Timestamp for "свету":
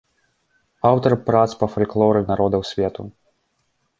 2.71-3.01